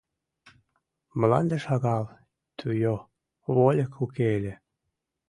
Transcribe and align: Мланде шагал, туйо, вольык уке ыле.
Мланде 1.19 1.57
шагал, 1.65 2.03
туйо, 2.57 2.95
вольык 3.55 3.93
уке 4.03 4.27
ыле. 4.37 4.53